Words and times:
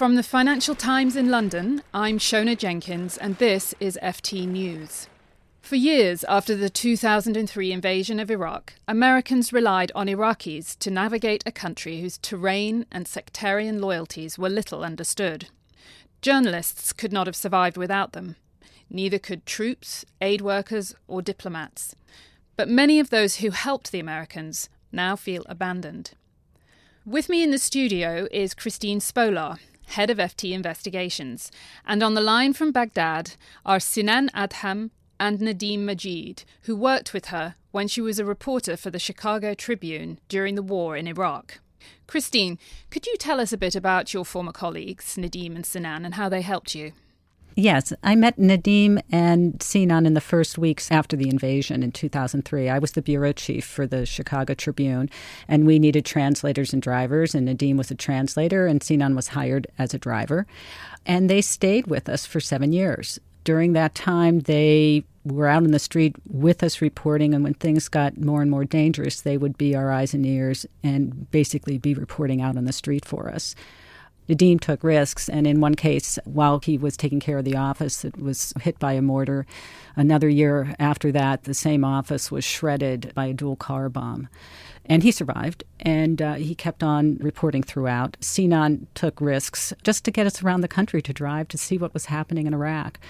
From 0.00 0.14
the 0.14 0.22
Financial 0.22 0.74
Times 0.74 1.14
in 1.14 1.30
London, 1.30 1.82
I'm 1.92 2.18
Siona 2.18 2.56
Jenkins, 2.56 3.18
and 3.18 3.36
this 3.36 3.74
is 3.80 3.98
FT 4.02 4.48
News. 4.48 5.08
For 5.60 5.76
years 5.76 6.24
after 6.24 6.56
the 6.56 6.70
2003 6.70 7.70
invasion 7.70 8.18
of 8.18 8.30
Iraq, 8.30 8.72
Americans 8.88 9.52
relied 9.52 9.92
on 9.94 10.06
Iraqis 10.06 10.78
to 10.78 10.90
navigate 10.90 11.42
a 11.44 11.52
country 11.52 12.00
whose 12.00 12.16
terrain 12.16 12.86
and 12.90 13.06
sectarian 13.06 13.78
loyalties 13.78 14.38
were 14.38 14.48
little 14.48 14.84
understood. 14.84 15.48
Journalists 16.22 16.94
could 16.94 17.12
not 17.12 17.26
have 17.26 17.36
survived 17.36 17.76
without 17.76 18.14
them. 18.14 18.36
Neither 18.88 19.18
could 19.18 19.44
troops, 19.44 20.06
aid 20.22 20.40
workers, 20.40 20.94
or 21.08 21.20
diplomats. 21.20 21.94
But 22.56 22.70
many 22.70 23.00
of 23.00 23.10
those 23.10 23.36
who 23.36 23.50
helped 23.50 23.92
the 23.92 24.00
Americans 24.00 24.70
now 24.90 25.14
feel 25.14 25.44
abandoned. 25.46 26.12
With 27.04 27.28
me 27.28 27.42
in 27.42 27.50
the 27.50 27.58
studio 27.58 28.28
is 28.30 28.54
Christine 28.54 29.00
Spolar, 29.00 29.58
head 29.90 30.10
of 30.10 30.18
FT 30.18 30.52
Investigations, 30.52 31.50
and 31.86 32.02
on 32.02 32.14
the 32.14 32.20
line 32.20 32.52
from 32.52 32.72
Baghdad 32.72 33.32
are 33.64 33.80
Sinan 33.80 34.28
Adham 34.34 34.90
and 35.18 35.38
Nadim 35.38 35.80
Majid, 35.80 36.44
who 36.62 36.74
worked 36.74 37.12
with 37.12 37.26
her 37.26 37.54
when 37.72 37.88
she 37.88 38.00
was 38.00 38.18
a 38.18 38.24
reporter 38.24 38.76
for 38.76 38.90
the 38.90 38.98
Chicago 38.98 39.54
Tribune 39.54 40.18
during 40.28 40.54
the 40.54 40.62
war 40.62 40.96
in 40.96 41.06
Iraq. 41.06 41.60
Christine, 42.06 42.58
could 42.90 43.06
you 43.06 43.16
tell 43.16 43.40
us 43.40 43.52
a 43.52 43.58
bit 43.58 43.76
about 43.76 44.12
your 44.12 44.24
former 44.24 44.52
colleagues, 44.52 45.16
Nadim 45.16 45.54
and 45.54 45.64
Sinan, 45.64 46.04
and 46.04 46.14
how 46.14 46.28
they 46.28 46.42
helped 46.42 46.74
you? 46.74 46.92
Yes, 47.60 47.92
I 48.02 48.16
met 48.16 48.38
Nadim 48.38 49.02
and 49.12 49.62
Sinan 49.62 50.06
in 50.06 50.14
the 50.14 50.22
first 50.22 50.56
weeks 50.56 50.90
after 50.90 51.14
the 51.14 51.28
invasion 51.28 51.82
in 51.82 51.92
2003. 51.92 52.70
I 52.70 52.78
was 52.78 52.92
the 52.92 53.02
bureau 53.02 53.34
chief 53.34 53.66
for 53.66 53.86
the 53.86 54.06
Chicago 54.06 54.54
Tribune, 54.54 55.10
and 55.46 55.66
we 55.66 55.78
needed 55.78 56.06
translators 56.06 56.72
and 56.72 56.80
drivers, 56.80 57.34
and 57.34 57.46
Nadim 57.46 57.76
was 57.76 57.90
a 57.90 57.94
translator, 57.94 58.66
and 58.66 58.82
Sinan 58.82 59.14
was 59.14 59.28
hired 59.28 59.66
as 59.78 59.92
a 59.92 59.98
driver. 59.98 60.46
And 61.04 61.28
they 61.28 61.42
stayed 61.42 61.86
with 61.86 62.08
us 62.08 62.24
for 62.24 62.40
seven 62.40 62.72
years. 62.72 63.20
During 63.44 63.74
that 63.74 63.94
time, 63.94 64.40
they 64.40 65.04
were 65.26 65.46
out 65.46 65.62
in 65.62 65.72
the 65.72 65.78
street 65.78 66.16
with 66.30 66.62
us 66.62 66.80
reporting, 66.80 67.34
and 67.34 67.44
when 67.44 67.52
things 67.52 67.88
got 67.88 68.16
more 68.16 68.40
and 68.40 68.50
more 68.50 68.64
dangerous, 68.64 69.20
they 69.20 69.36
would 69.36 69.58
be 69.58 69.76
our 69.76 69.92
eyes 69.92 70.14
and 70.14 70.24
ears 70.24 70.64
and 70.82 71.30
basically 71.30 71.76
be 71.76 71.92
reporting 71.92 72.40
out 72.40 72.56
on 72.56 72.64
the 72.64 72.72
street 72.72 73.04
for 73.04 73.28
us. 73.28 73.54
Nadim 74.30 74.60
took 74.60 74.84
risks, 74.84 75.28
and 75.28 75.46
in 75.46 75.60
one 75.60 75.74
case, 75.74 76.18
while 76.24 76.60
he 76.60 76.78
was 76.78 76.96
taking 76.96 77.18
care 77.18 77.38
of 77.38 77.44
the 77.44 77.56
office, 77.56 78.04
it 78.04 78.16
was 78.16 78.52
hit 78.60 78.78
by 78.78 78.92
a 78.92 79.02
mortar. 79.02 79.44
Another 79.96 80.28
year 80.28 80.74
after 80.78 81.10
that, 81.10 81.44
the 81.44 81.54
same 81.54 81.84
office 81.84 82.30
was 82.30 82.44
shredded 82.44 83.12
by 83.14 83.26
a 83.26 83.34
dual 83.34 83.56
car 83.56 83.88
bomb. 83.88 84.28
And 84.86 85.02
he 85.02 85.10
survived, 85.10 85.64
and 85.80 86.22
uh, 86.22 86.34
he 86.34 86.54
kept 86.54 86.82
on 86.82 87.18
reporting 87.18 87.62
throughout. 87.62 88.16
Sinan 88.20 88.86
took 88.94 89.20
risks 89.20 89.72
just 89.82 90.04
to 90.04 90.10
get 90.10 90.26
us 90.26 90.42
around 90.42 90.60
the 90.60 90.68
country 90.68 91.02
to 91.02 91.12
drive 91.12 91.48
to 91.48 91.58
see 91.58 91.76
what 91.76 91.92
was 91.92 92.06
happening 92.06 92.46
in 92.46 92.54
Iraq. 92.54 93.00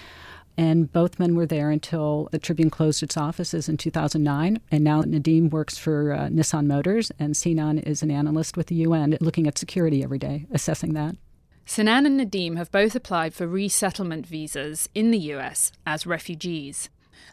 And 0.57 0.93
both 0.93 1.19
men 1.19 1.35
were 1.35 1.47
there 1.47 1.71
until 1.71 2.29
the 2.33 2.39
Tribune 2.39 2.71
closed 2.71 3.03
its 3.03 3.17
offices 3.17 3.69
in 3.69 3.77
2009. 3.77 4.61
And 4.71 4.85
now 4.85 5.03
Nadim 5.03 5.51
works 5.51 5.79
for 5.79 6.13
uh, 6.13 6.29
Nissan 6.29 6.67
Motors, 6.67 7.11
and 7.19 7.37
Sinan 7.37 7.79
is 7.79 8.03
an 8.03 8.11
analyst 8.11 8.57
with 8.57 8.67
the 8.67 8.75
UN 8.77 9.17
looking 9.21 9.47
at 9.47 9.59
security 9.59 10.03
every 10.03 10.19
day, 10.19 10.47
assessing 10.51 10.93
that. 10.95 11.17
Sinan 11.65 12.05
and 12.05 12.21
Nadim 12.21 12.57
have 12.57 12.73
both 12.73 12.97
applied 12.97 13.33
for 13.33 13.47
resettlement 13.47 14.27
visas 14.27 14.89
in 14.95 15.13
the 15.13 15.19
US 15.35 15.73
as 15.87 16.07
refugees. 16.07 16.89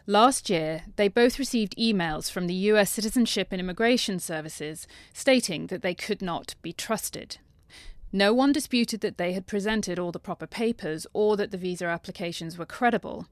Last 0.06 0.48
year, 0.48 0.82
they 0.96 1.08
both 1.08 1.38
received 1.38 1.76
emails 1.76 2.30
from 2.30 2.46
the 2.46 2.54
US 2.54 2.90
Citizenship 2.90 3.48
and 3.50 3.60
Immigration 3.60 4.18
Services 4.20 4.86
stating 5.12 5.66
that 5.66 5.82
they 5.82 5.94
could 5.94 6.22
not 6.22 6.54
be 6.62 6.72
trusted. 6.72 7.38
No 8.12 8.32
one 8.32 8.52
disputed 8.52 9.02
that 9.02 9.18
they 9.18 9.32
had 9.32 9.46
presented 9.46 9.98
all 9.98 10.12
the 10.12 10.18
proper 10.18 10.46
papers 10.46 11.06
or 11.12 11.36
that 11.36 11.50
the 11.50 11.58
visa 11.58 11.84
applications 11.86 12.56
were 12.56 12.64
credible. 12.64 13.28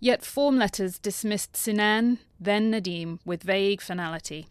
Yet 0.00 0.24
form 0.24 0.58
letters 0.58 0.98
dismissed 0.98 1.56
Sinan, 1.56 2.18
then 2.38 2.70
Nadim, 2.70 3.20
with 3.24 3.42
vague 3.42 3.80
finality, 3.80 4.48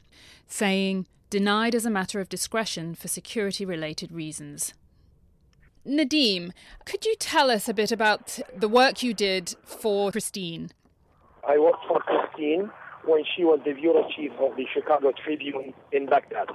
saying, 0.48 1.06
denied 1.30 1.76
as 1.76 1.86
a 1.86 1.92
matter 1.92 2.20
of 2.20 2.30
discretion 2.30 2.96
for 2.96 3.08
security 3.08 3.66
related 3.66 4.12
reasons. 4.12 4.74
Nadim, 5.86 6.52
could 6.86 7.06
you 7.06 7.16
tell 7.16 7.52
us 7.52 7.70
a 7.70 7.74
bit 7.74 7.92
about 7.92 8.40
the 8.56 8.68
work 8.68 9.04
you 9.04 9.14
did 9.14 9.56
for 9.64 10.12
Christine? 10.12 10.72
I 11.48 11.60
worked 11.60 11.86
for 11.88 12.00
Christine 12.00 12.72
when 13.06 13.24
she 13.36 13.44
was 13.44 13.60
the 13.64 13.74
bureau 13.74 14.10
chief 14.16 14.32
of 14.40 14.56
the 14.58 14.66
Chicago 14.74 15.14
Tribune 15.24 15.74
in 15.92 16.08
Baghdad 16.08 16.50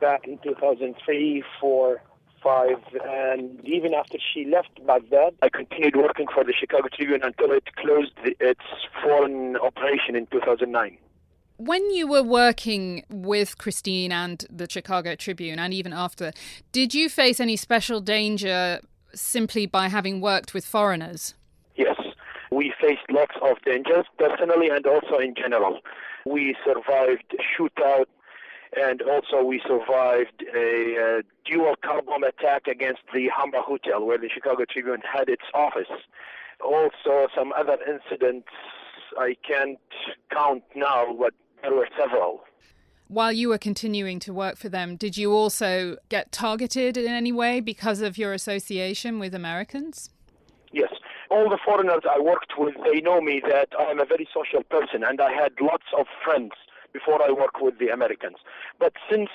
back 0.00 0.28
in 0.28 0.38
2003 0.44 1.42
for 1.60 2.00
five, 2.42 2.78
and 3.04 3.60
even 3.64 3.94
after 3.94 4.18
she 4.32 4.44
left 4.44 4.84
Baghdad, 4.86 5.34
I 5.42 5.48
continued 5.48 5.96
working 5.96 6.26
for 6.32 6.44
the 6.44 6.52
Chicago 6.52 6.88
Tribune 6.92 7.22
until 7.22 7.52
it 7.52 7.64
closed 7.76 8.12
its 8.24 8.60
foreign 9.02 9.56
operation 9.56 10.16
in 10.16 10.26
2009. 10.26 10.98
When 11.56 11.90
you 11.90 12.06
were 12.06 12.22
working 12.22 13.04
with 13.10 13.58
Christine 13.58 14.12
and 14.12 14.44
the 14.48 14.68
Chicago 14.70 15.16
Tribune, 15.16 15.58
and 15.58 15.74
even 15.74 15.92
after, 15.92 16.32
did 16.70 16.94
you 16.94 17.08
face 17.08 17.40
any 17.40 17.56
special 17.56 18.00
danger 18.00 18.80
simply 19.12 19.66
by 19.66 19.88
having 19.88 20.20
worked 20.20 20.54
with 20.54 20.64
foreigners? 20.64 21.34
Yes, 21.74 21.96
we 22.52 22.72
faced 22.80 23.10
lots 23.10 23.34
of 23.42 23.56
dangers, 23.64 24.04
personally 24.18 24.68
and 24.68 24.86
also 24.86 25.18
in 25.18 25.34
general. 25.34 25.80
We 26.24 26.54
survived 26.64 27.34
shootout 27.58 28.06
and 28.76 29.02
also 29.02 29.42
we 29.42 29.60
survived 29.66 30.44
a, 30.54 31.22
dual 31.44 31.74
car 31.82 32.02
bomb 32.02 32.24
attack 32.24 32.66
against 32.66 33.00
the 33.14 33.28
Hamra 33.28 33.62
Hotel 33.62 34.04
where 34.04 34.18
the 34.18 34.28
Chicago 34.28 34.64
Tribune 34.70 35.00
had 35.00 35.30
its 35.30 35.44
office. 35.54 35.88
Also, 36.62 37.28
some 37.34 37.52
other 37.56 37.78
incidents 37.86 38.48
I 39.18 39.34
can't 39.46 39.78
count 40.30 40.62
now, 40.74 41.16
but 41.18 41.32
there 41.62 41.74
were 41.74 41.88
several. 41.98 42.42
While 43.06 43.32
you 43.32 43.48
were 43.48 43.58
continuing 43.58 44.18
to 44.20 44.34
work 44.34 44.58
for 44.58 44.68
them, 44.68 44.96
did 44.96 45.16
you 45.16 45.32
also 45.32 45.96
get 46.10 46.30
targeted 46.32 46.98
in 46.98 47.06
any 47.06 47.32
way 47.32 47.60
because 47.60 48.02
of 48.02 48.18
your 48.18 48.34
association 48.34 49.18
with 49.18 49.34
Americans? 49.34 50.10
Yes. 50.72 50.92
All 51.30 51.48
the 51.48 51.58
foreigners 51.64 52.02
I 52.08 52.20
worked 52.20 52.58
with, 52.58 52.74
they 52.84 53.00
know 53.00 53.22
me 53.22 53.40
that 53.48 53.68
I'm 53.78 54.00
a 54.00 54.04
very 54.04 54.28
social 54.34 54.62
person 54.62 55.02
and 55.02 55.20
I 55.20 55.32
had 55.32 55.52
lots 55.60 55.86
of 55.96 56.06
friends 56.22 56.52
before 56.98 57.22
I 57.22 57.30
work 57.30 57.60
with 57.60 57.78
the 57.78 57.88
Americans. 57.88 58.38
But 58.78 58.94
since 59.10 59.30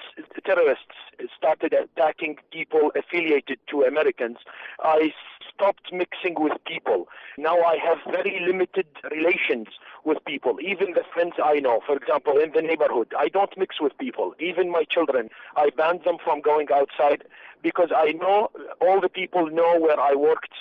terrorists 0.45 0.97
started 1.37 1.73
attacking 1.73 2.37
people 2.51 2.91
affiliated 2.95 3.59
to 3.69 3.83
Americans, 3.83 4.37
I 4.79 5.13
stopped 5.53 5.93
mixing 5.93 6.35
with 6.37 6.53
people. 6.65 7.07
Now 7.37 7.61
I 7.61 7.77
have 7.77 7.99
very 8.09 8.39
limited 8.45 8.87
relations 9.09 9.67
with 10.03 10.17
people, 10.25 10.57
even 10.61 10.93
the 10.93 11.05
friends 11.13 11.35
I 11.43 11.59
know. 11.59 11.79
For 11.85 11.95
example, 11.95 12.37
in 12.37 12.51
the 12.51 12.61
neighborhood, 12.61 13.13
I 13.17 13.29
don't 13.29 13.57
mix 13.57 13.79
with 13.79 13.97
people. 13.97 14.33
Even 14.39 14.69
my 14.69 14.83
children, 14.83 15.29
I 15.55 15.69
banned 15.69 16.03
them 16.03 16.17
from 16.23 16.41
going 16.41 16.67
outside 16.73 17.23
because 17.61 17.91
I 17.95 18.11
know 18.11 18.49
all 18.81 18.99
the 18.99 19.09
people 19.09 19.49
know 19.49 19.79
where 19.79 19.99
I 19.99 20.15
worked 20.15 20.53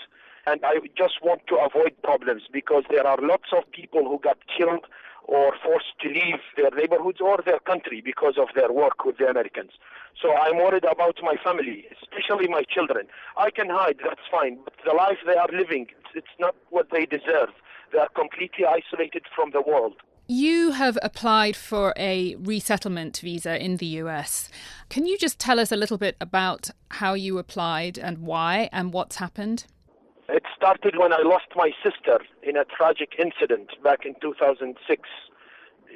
and 0.47 0.61
I 0.65 0.75
just 0.97 1.23
want 1.23 1.47
to 1.49 1.57
avoid 1.57 1.95
problems 2.03 2.43
because 2.53 2.85
there 2.91 3.07
are 3.07 3.19
lots 3.21 3.51
of 3.57 3.71
people 3.73 4.05
who 4.05 4.19
got 4.19 4.39
killed 4.57 4.87
or 5.25 5.55
forced 5.63 5.99
to 6.01 6.09
leave 6.09 6.41
their 6.57 6.71
neighborhoods 6.71 7.21
or 7.21 7.39
their 7.45 7.61
country 7.61 8.03
because 8.05 8.35
of 8.39 8.49
their 8.55 8.73
work 8.73 9.05
with 9.05 9.19
the 9.19 9.29
Americans. 9.29 9.73
So 10.21 10.35
I'm 10.35 10.59
worried 10.59 10.85
about 10.85 11.19
my 11.23 11.37
family, 11.43 11.87
especially 12.01 12.49
my 12.49 12.63
children. 12.69 13.07
I 13.37 13.51
can 13.51 13.71
hide, 13.71 13.99
that's 14.05 14.21
fine, 14.31 14.59
but 14.65 14.75
the 14.85 14.93
life 14.93 15.19
they 15.27 15.37
are 15.37 15.49
living, 15.53 15.87
it's 16.15 16.27
not 16.39 16.55
what 16.71 16.89
they 16.91 17.07
deserve. 17.07 17.51
They 17.93 17.99
are 17.99 18.09
completely 18.09 18.65
isolated 18.65 19.25
from 19.35 19.51
the 19.53 19.63
world. 19.63 19.95
You 20.29 20.71
have 20.73 20.97
applied 21.03 21.57
for 21.57 21.93
a 21.97 22.37
resettlement 22.37 23.19
visa 23.19 23.63
in 23.63 23.79
the 23.79 23.87
US. 23.87 24.49
Can 24.89 25.07
you 25.07 25.19
just 25.19 25.39
tell 25.39 25.59
us 25.59 25.73
a 25.73 25.77
little 25.77 25.99
bit 25.99 26.17
about 26.21 26.71
how 26.91 27.15
you 27.15 27.39
applied 27.39 27.99
and 27.99 28.19
why 28.19 28.69
and 28.73 28.93
what's 28.93 29.17
happened? 29.17 29.67
It 30.33 30.45
started 30.57 30.97
when 30.97 31.13
I 31.13 31.21
lost 31.21 31.49
my 31.55 31.73
sister 31.85 32.19
in 32.43 32.57
a 32.57 32.65
tragic 32.65 33.17
incident 33.19 33.69
back 33.85 34.07
in 34.07 34.15
2006. 34.23 35.09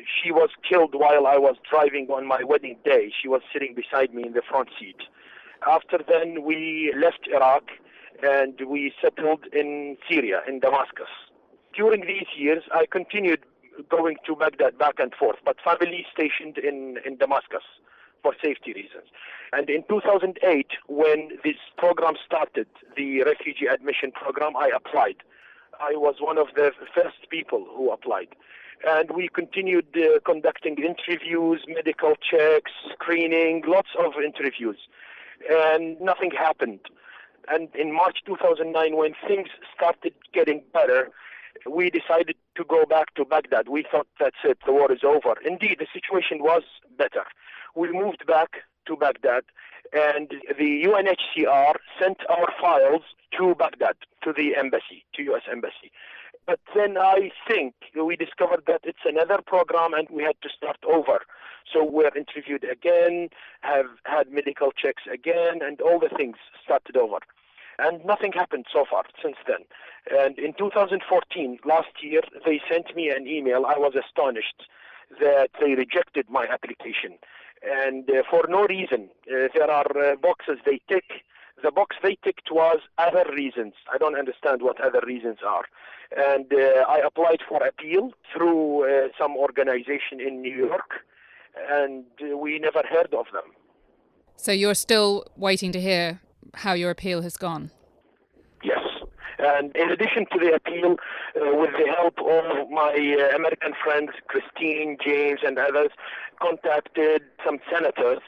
She 0.05 0.31
was 0.31 0.51
killed 0.69 0.95
while 0.95 1.27
I 1.27 1.39
was 1.39 1.57
driving 1.69 2.09
on 2.11 2.27
my 2.27 2.45
wedding 2.45 2.77
day. 2.85 3.11
She 3.19 3.29
was 3.29 3.41
sitting 3.51 3.75
beside 3.75 4.13
me 4.13 4.25
in 4.27 4.35
the 4.35 4.43
front 4.43 4.69
seat. 4.79 5.01
After 5.67 6.01
then, 6.07 6.45
we 6.45 6.93
left 6.95 7.27
Iraq 7.35 7.71
and 8.23 8.61
we 8.69 8.93
settled 9.01 9.47
in 9.55 9.97
Syria, 10.07 10.43
in 10.47 10.61
Damascus. 10.61 11.09
During 11.75 12.03
these 12.03 12.29
years, 12.37 12.65
I 12.75 12.85
continued 12.85 13.41
going 13.89 14.17
to 14.27 14.37
Baghdad 14.37 14.77
back 14.77 14.97
and 14.99 15.15
forth, 15.15 15.37
but 15.47 15.57
family 15.65 16.05
stationed 16.13 16.59
in, 16.59 16.99
in 17.07 17.17
Damascus 17.17 17.65
for 18.27 18.35
safety 18.43 18.73
reasons. 18.73 19.07
And 19.53 19.71
in 19.71 19.85
2008, 19.89 20.67
when 20.89 21.29
this 21.45 21.55
program 21.79 22.15
started, 22.25 22.67
the 22.97 23.23
refugee 23.23 23.67
admission 23.67 24.11
program, 24.11 24.57
I 24.57 24.71
applied. 24.75 25.19
I 25.79 25.93
was 25.93 26.17
one 26.19 26.39
of 26.39 26.49
the 26.57 26.73
first 26.93 27.31
people 27.31 27.65
who 27.77 27.93
applied. 27.93 28.35
And 28.87 29.11
we 29.13 29.29
continued 29.29 29.87
uh, 29.97 30.19
conducting 30.25 30.77
interviews, 30.77 31.61
medical 31.69 32.15
checks, 32.17 32.73
screening, 32.93 33.63
lots 33.65 33.91
of 33.97 34.15
interviews. 34.23 34.79
And 35.49 36.01
nothing 36.01 36.33
happened. 36.33 36.81
And 37.49 37.69
in 37.77 37.95
March 37.95 38.19
2009, 38.27 38.97
when 38.97 39.15
things 39.29 39.49
started 39.73 40.15
getting 40.35 40.63
better, 40.73 41.11
we 41.71 41.91
decided 41.91 42.35
to 42.57 42.65
go 42.65 42.85
back 42.87 43.15
to 43.15 43.25
Baghdad. 43.25 43.69
We 43.69 43.85
thought 43.89 44.09
that's 44.19 44.43
it, 44.43 44.59
the 44.67 44.73
war 44.73 44.91
is 44.91 45.05
over. 45.05 45.35
Indeed, 45.45 45.77
the 45.79 45.87
situation 45.93 46.43
was 46.43 46.65
better. 46.99 47.25
We 47.77 47.93
moved 47.93 48.27
back 48.27 48.63
to 48.87 48.97
Baghdad, 48.97 49.45
and 49.93 50.31
the 50.59 50.85
UNHCR 50.85 51.75
sent 52.01 52.19
our 52.31 52.49
files 52.59 53.03
to 53.37 53.55
Baghdad, 53.55 53.97
to 54.25 54.33
the 54.33 54.57
embassy, 54.57 55.05
to 55.15 55.23
U.S. 55.25 55.43
embassy. 55.51 55.93
But 56.47 56.61
then 56.75 56.97
I 56.97 57.31
think 57.47 57.75
we 57.95 58.17
discovered 58.17 58.63
that 58.67 58.81
it's 58.85 59.05
another 59.05 59.39
program 59.45 59.93
and 59.93 60.09
we 60.11 60.23
had 60.23 60.37
to 60.43 60.49
start 60.49 60.79
over. 60.89 61.21
So 61.71 61.85
we're 61.85 62.17
interviewed 62.17 62.65
again, 62.65 63.29
have 63.61 63.87
had 64.05 64.31
medical 64.31 64.71
checks 64.71 65.03
again, 65.13 65.61
and 65.61 65.81
all 65.81 65.99
the 65.99 66.09
things 66.17 66.37
started 66.65 66.97
over. 66.97 67.19
And 67.79 68.03
nothing 68.05 68.33
happened 68.33 68.67
so 68.73 68.87
far 68.89 69.05
since 69.21 69.37
then. 69.47 69.67
And 70.19 70.39
in 70.39 70.55
2014, 70.55 71.59
last 71.67 71.89
year, 72.01 72.23
they 72.47 72.61
sent 72.71 72.95
me 72.97 73.11
an 73.11 73.27
email. 73.27 73.67
I 73.67 73.77
was 73.77 73.95
astonished 73.95 74.63
that 75.21 75.51
they 75.61 75.75
rejected 75.75 76.31
my 76.31 76.47
application. 76.47 77.19
And 77.69 78.09
uh, 78.09 78.23
for 78.31 78.45
no 78.49 78.65
reason. 78.67 79.09
Uh, 79.29 79.49
there 79.55 79.71
are 79.71 79.87
uh, 79.99 80.17
boxes 80.17 80.59
they 80.65 80.81
tick. 80.89 81.25
The 81.63 81.71
box 81.71 81.97
they 82.03 82.19
ticked 82.23 82.51
was 82.51 82.81
other 82.99 83.25
reasons. 83.35 83.75
I 83.93 83.99
don't 83.99 84.17
understand 84.17 84.63
what 84.63 84.81
other 84.81 85.01
reasons 85.07 85.39
are. 85.47 85.65
And 86.17 86.53
uh, 86.53 86.85
I 86.89 86.99
applied 87.05 87.41
for 87.49 87.67
appeal 87.67 88.13
through 88.33 88.85
uh, 88.85 89.09
some 89.19 89.37
organization 89.37 90.21
in 90.21 90.41
New 90.43 90.55
York, 90.55 91.05
and 91.71 92.05
uh, 92.23 92.37
we 92.37 92.59
never 92.59 92.83
heard 92.89 93.13
of 93.13 93.27
them. 93.33 93.51
So 94.37 94.53
you're 94.53 94.75
still 94.75 95.25
waiting 95.37 95.73
to 95.73 95.81
hear 95.81 96.21
how 96.55 96.75
your 96.75 96.91
appeal 96.91 97.23
has 97.23 97.37
gone? 97.37 97.71
Yes. 99.47 99.63
And 99.63 99.77
in 99.77 99.91
addition 99.91 100.27
to 100.33 100.39
the 100.39 100.55
appeal, 100.55 100.97
uh, 101.37 101.57
with 101.57 101.71
the 101.73 101.91
help 101.97 102.19
of 102.19 102.71
my 102.71 102.93
uh, 102.93 103.37
American 103.37 103.73
friends, 103.83 104.11
Christine, 104.29 104.97
James, 105.05 105.41
and 105.45 105.59
others, 105.59 105.91
contacted 106.41 107.23
some 107.45 107.59
senators 107.73 108.21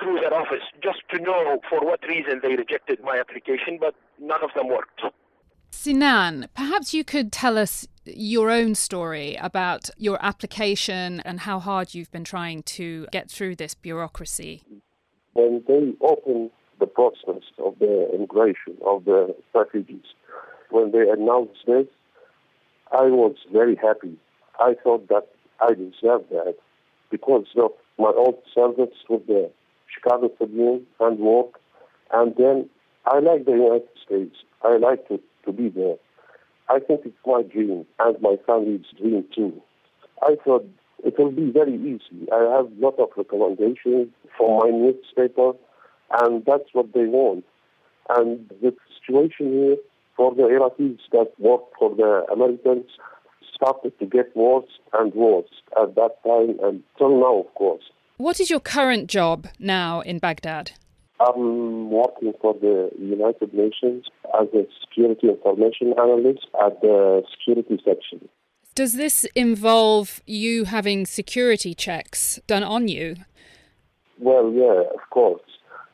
through 0.00 0.20
their 0.20 0.34
office 0.34 0.62
just 0.82 1.00
to 1.10 1.18
know 1.20 1.60
for 1.68 1.80
what 1.80 2.00
reason 2.06 2.40
they 2.42 2.54
rejected 2.56 2.98
my 3.02 3.18
application, 3.18 3.78
but 3.80 3.94
none 4.20 4.42
of 4.42 4.50
them 4.54 4.68
worked. 4.68 5.02
Sinan, 5.70 6.48
perhaps 6.54 6.94
you 6.94 7.04
could 7.04 7.32
tell 7.32 7.58
us 7.58 7.86
your 8.04 8.50
own 8.50 8.74
story 8.74 9.36
about 9.36 9.90
your 9.96 10.18
application 10.24 11.20
and 11.20 11.40
how 11.40 11.58
hard 11.58 11.94
you've 11.94 12.10
been 12.10 12.24
trying 12.24 12.62
to 12.62 13.06
get 13.12 13.30
through 13.30 13.56
this 13.56 13.74
bureaucracy. 13.74 14.62
When 15.34 15.62
they 15.66 15.92
opened 16.00 16.50
the 16.78 16.86
process 16.86 17.42
of 17.58 17.78
the 17.78 18.08
immigration 18.14 18.76
of 18.84 19.04
the 19.04 19.34
refugees, 19.54 20.04
when 20.70 20.92
they 20.92 21.08
announced 21.08 21.60
this, 21.66 21.86
I 22.92 23.04
was 23.04 23.34
very 23.52 23.76
happy. 23.76 24.16
I 24.58 24.74
thought 24.82 25.08
that 25.08 25.26
I 25.60 25.74
deserved 25.74 26.30
that 26.30 26.56
because 27.10 27.46
of 27.56 27.72
my 27.98 28.12
old 28.16 28.38
service 28.54 28.94
with 29.08 29.26
the 29.26 29.50
Chicago 29.92 30.28
Tribune 30.28 30.86
and 31.00 31.18
work. 31.18 31.58
And 32.12 32.34
then 32.36 32.68
I 33.06 33.18
like 33.18 33.44
the 33.44 33.52
United 33.52 33.88
States. 34.04 34.36
I 34.62 34.76
like 34.76 35.06
to, 35.08 35.20
to 35.44 35.52
be 35.52 35.68
there. 35.68 35.96
I 36.68 36.80
think 36.80 37.02
it's 37.04 37.16
my 37.24 37.42
dream 37.42 37.86
and 37.98 38.20
my 38.20 38.36
family's 38.46 38.86
dream 38.98 39.24
too. 39.34 39.60
I 40.22 40.36
thought 40.44 40.66
it 41.04 41.18
will 41.18 41.30
be 41.30 41.50
very 41.50 41.74
easy. 41.76 42.30
I 42.32 42.56
have 42.56 42.66
a 42.66 42.80
lot 42.80 42.98
of 42.98 43.10
recommendations 43.16 44.08
from 44.36 44.58
my 44.58 44.70
newspaper, 44.70 45.52
and 46.20 46.44
that's 46.44 46.68
what 46.72 46.92
they 46.92 47.04
want. 47.04 47.44
And 48.08 48.48
the 48.62 48.74
situation 49.00 49.52
here 49.52 49.76
for 50.16 50.34
the 50.34 50.42
Iraqis 50.42 50.98
that 51.12 51.32
worked 51.38 51.74
for 51.78 51.94
the 51.94 52.24
Americans 52.32 52.86
started 53.54 53.98
to 53.98 54.06
get 54.06 54.34
worse 54.36 54.68
and 54.92 55.14
worse 55.14 55.48
at 55.80 55.94
that 55.94 56.22
time 56.24 56.58
until 56.62 57.20
now, 57.20 57.40
of 57.40 57.54
course. 57.54 57.82
What 58.18 58.40
is 58.40 58.50
your 58.50 58.60
current 58.60 59.08
job 59.08 59.46
now 59.58 60.00
in 60.00 60.18
Baghdad? 60.18 60.72
I'm 61.20 61.90
working 61.90 62.32
for 62.40 62.54
the 62.54 62.90
United 62.98 63.54
Nations 63.54 64.04
as 64.38 64.48
a 64.54 64.66
security 64.80 65.28
information 65.28 65.94
analyst 65.98 66.46
at 66.62 66.80
the 66.82 67.22
security 67.30 67.80
section. 67.84 68.28
Does 68.74 68.94
this 68.94 69.24
involve 69.34 70.20
you 70.26 70.64
having 70.64 71.06
security 71.06 71.74
checks 71.74 72.38
done 72.46 72.62
on 72.62 72.88
you? 72.88 73.16
Well, 74.18 74.52
yeah, 74.52 74.82
of 74.92 75.10
course. 75.10 75.42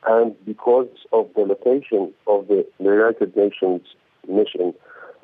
And 0.06 0.34
because 0.44 0.88
of 1.12 1.30
the 1.36 1.42
location 1.42 2.12
of 2.26 2.48
the 2.48 2.66
United 2.80 3.36
Nations 3.36 3.82
mission 4.28 4.74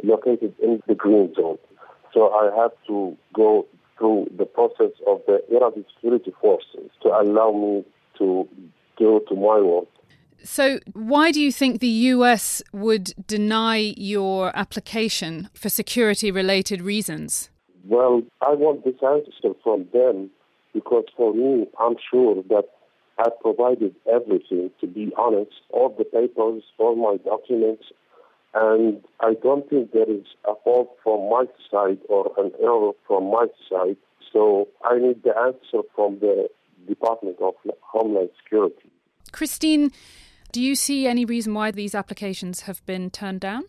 located 0.02 0.54
in 0.62 0.82
the 0.86 0.94
green 0.94 1.34
zone, 1.34 1.58
so 2.14 2.30
I 2.30 2.50
have 2.56 2.72
to 2.86 3.16
go 3.34 3.66
through 3.98 4.28
the 4.36 4.46
process 4.46 4.92
of 5.06 5.20
the 5.26 5.42
Iraqi 5.50 5.84
security 5.94 6.32
forces 6.40 6.90
to 7.02 7.08
allow 7.08 7.52
me 7.52 7.84
to 8.18 8.48
go 8.98 9.20
to 9.28 9.34
my 9.34 9.60
work. 9.60 9.88
So, 10.44 10.78
why 10.92 11.32
do 11.32 11.40
you 11.40 11.50
think 11.50 11.80
the 11.80 11.88
US 12.14 12.62
would 12.72 13.12
deny 13.26 13.94
your 13.96 14.56
application 14.56 15.50
for 15.52 15.68
security 15.68 16.30
related 16.30 16.80
reasons? 16.80 17.50
Well, 17.84 18.22
I 18.40 18.54
want 18.54 18.84
this 18.84 18.94
answer 19.02 19.54
from 19.64 19.88
them 19.92 20.30
because 20.72 21.04
for 21.16 21.34
me, 21.34 21.66
I'm 21.80 21.96
sure 22.10 22.36
that 22.48 22.64
I 23.18 23.30
provided 23.40 23.96
everything, 24.12 24.70
to 24.80 24.86
be 24.86 25.12
honest, 25.16 25.50
all 25.70 25.94
the 25.96 26.04
papers, 26.04 26.62
all 26.78 26.94
my 26.94 27.16
documents, 27.24 27.84
and 28.54 29.02
I 29.20 29.34
don't 29.42 29.68
think 29.68 29.92
there 29.92 30.10
is 30.10 30.24
a 30.46 30.54
fault 30.64 30.96
from 31.02 31.28
my 31.30 31.44
side 31.70 31.98
or 32.08 32.32
an 32.38 32.52
error 32.60 32.92
from 33.06 33.30
my 33.30 33.46
side. 33.70 33.96
So 34.32 34.68
I 34.84 34.98
need 34.98 35.22
the 35.22 35.36
answer 35.36 35.82
from 35.94 36.18
the 36.20 36.48
Department 36.86 37.36
of 37.40 37.54
Homeland 37.80 38.30
Security. 38.42 38.90
Christine, 39.32 39.90
do 40.52 40.62
you 40.62 40.74
see 40.74 41.06
any 41.06 41.24
reason 41.24 41.52
why 41.54 41.70
these 41.70 41.94
applications 41.94 42.62
have 42.62 42.84
been 42.86 43.10
turned 43.10 43.40
down? 43.40 43.64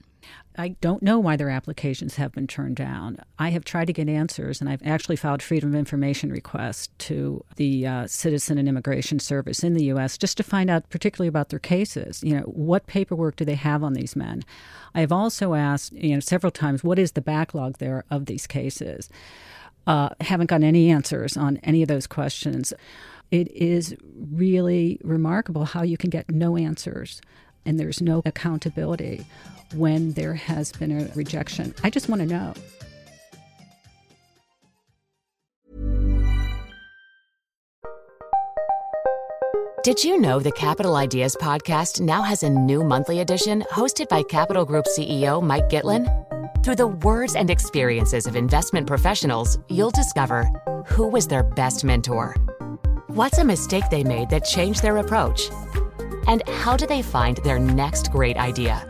I 0.57 0.69
don't 0.81 1.01
know 1.01 1.19
why 1.19 1.37
their 1.37 1.49
applications 1.49 2.15
have 2.15 2.33
been 2.33 2.47
turned 2.47 2.75
down. 2.75 3.19
I 3.37 3.49
have 3.49 3.63
tried 3.63 3.85
to 3.85 3.93
get 3.93 4.09
answers, 4.09 4.59
and 4.59 4.69
I've 4.69 4.85
actually 4.85 5.15
filed 5.15 5.41
freedom 5.41 5.69
of 5.69 5.75
information 5.75 6.31
requests 6.31 6.89
to 6.99 7.45
the 7.55 7.87
uh, 7.87 8.07
Citizen 8.07 8.57
and 8.57 8.67
Immigration 8.67 9.19
Service 9.19 9.63
in 9.63 9.73
the 9.73 9.85
U.S. 9.85 10.17
just 10.17 10.35
to 10.37 10.43
find 10.43 10.69
out, 10.69 10.89
particularly 10.89 11.29
about 11.29 11.49
their 11.49 11.59
cases. 11.59 12.21
You 12.23 12.35
know, 12.35 12.43
what 12.43 12.87
paperwork 12.87 13.37
do 13.37 13.45
they 13.45 13.55
have 13.55 13.83
on 13.83 13.93
these 13.93 14.15
men? 14.15 14.43
I 14.93 14.99
have 14.99 15.11
also 15.11 15.53
asked, 15.53 15.93
you 15.93 16.13
know, 16.13 16.19
several 16.19 16.51
times, 16.51 16.83
what 16.83 16.99
is 16.99 17.13
the 17.13 17.21
backlog 17.21 17.77
there 17.77 18.03
of 18.09 18.25
these 18.25 18.45
cases? 18.45 19.09
Uh, 19.87 20.09
haven't 20.19 20.47
gotten 20.47 20.65
any 20.65 20.89
answers 20.89 21.37
on 21.37 21.57
any 21.63 21.81
of 21.81 21.87
those 21.87 22.05
questions. 22.05 22.73
It 23.31 23.49
is 23.51 23.95
really 24.03 24.99
remarkable 25.03 25.65
how 25.65 25.83
you 25.83 25.97
can 25.97 26.09
get 26.09 26.29
no 26.29 26.57
answers 26.57 27.21
and 27.65 27.79
there's 27.79 28.01
no 28.01 28.21
accountability 28.25 29.25
when 29.73 30.13
there 30.13 30.33
has 30.33 30.71
been 30.71 30.91
a 30.91 31.11
rejection. 31.15 31.73
I 31.83 31.89
just 31.89 32.09
want 32.09 32.21
to 32.21 32.27
know. 32.27 32.53
Did 39.81 40.03
you 40.03 40.19
know 40.19 40.39
the 40.39 40.51
Capital 40.51 40.97
Ideas 40.97 41.37
podcast 41.39 42.01
now 42.01 42.21
has 42.21 42.43
a 42.43 42.49
new 42.49 42.83
monthly 42.83 43.21
edition 43.21 43.63
hosted 43.71 44.09
by 44.09 44.23
Capital 44.23 44.65
Group 44.65 44.85
CEO 44.85 45.41
Mike 45.41 45.69
Gitlin? 45.69 46.05
Through 46.63 46.75
the 46.75 46.87
words 46.87 47.35
and 47.35 47.49
experiences 47.49 48.27
of 48.27 48.35
investment 48.35 48.87
professionals, 48.87 49.57
you'll 49.69 49.89
discover 49.89 50.49
who 50.85 51.07
was 51.07 51.27
their 51.27 51.43
best 51.43 51.85
mentor, 51.85 52.35
what's 53.07 53.37
a 53.37 53.45
mistake 53.45 53.85
they 53.89 54.03
made 54.03 54.29
that 54.29 54.43
changed 54.43 54.81
their 54.81 54.97
approach, 54.97 55.49
and 56.27 56.47
how 56.47 56.75
do 56.77 56.85
they 56.85 57.01
find 57.01 57.37
their 57.37 57.59
next 57.59 58.11
great 58.11 58.37
idea. 58.37 58.85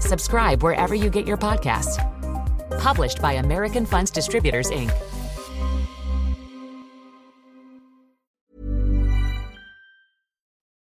Subscribe 0.00 0.62
wherever 0.62 0.94
you 0.94 1.10
get 1.10 1.26
your 1.26 1.36
podcasts. 1.36 1.96
Published 2.78 3.20
by 3.20 3.34
American 3.34 3.86
Funds 3.86 4.10
Distributors, 4.10 4.70
Inc. 4.70 4.92